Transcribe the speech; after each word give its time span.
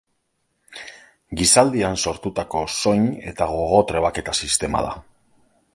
Gizaldian 1.41 1.99
sortutako 2.05 2.63
soin- 2.77 3.07
eta 3.33 3.49
gogo-trebaketa 3.53 4.35
sistema 4.45 4.83
da. 4.89 4.97